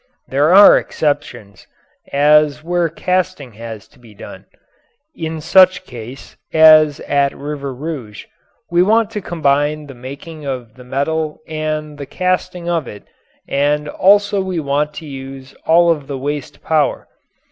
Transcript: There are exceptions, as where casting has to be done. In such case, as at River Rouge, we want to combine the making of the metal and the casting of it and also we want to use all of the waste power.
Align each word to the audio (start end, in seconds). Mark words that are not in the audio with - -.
There 0.29 0.51
are 0.51 0.79
exceptions, 0.79 1.67
as 2.11 2.63
where 2.63 2.89
casting 2.89 3.51
has 3.51 3.87
to 3.89 3.99
be 3.99 4.15
done. 4.15 4.45
In 5.15 5.39
such 5.41 5.85
case, 5.85 6.37
as 6.51 6.99
at 7.01 7.37
River 7.37 7.71
Rouge, 7.71 8.25
we 8.71 8.81
want 8.81 9.11
to 9.11 9.21
combine 9.21 9.85
the 9.85 9.93
making 9.93 10.43
of 10.43 10.73
the 10.73 10.83
metal 10.83 11.37
and 11.47 11.99
the 11.99 12.07
casting 12.07 12.67
of 12.67 12.87
it 12.87 13.03
and 13.47 13.87
also 13.87 14.41
we 14.41 14.59
want 14.59 14.95
to 14.95 15.05
use 15.05 15.53
all 15.67 15.91
of 15.91 16.07
the 16.07 16.17
waste 16.17 16.63
power. 16.63 17.07